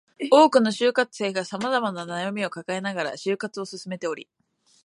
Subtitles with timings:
[0.31, 4.27] 多くの就活生が様々な悩みを抱えながら就活を進めており